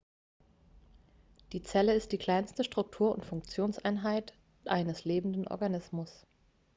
[1.53, 4.33] die zelle ist die kleinste struktur und funktionseinheit
[4.65, 6.25] eines lebenden organismus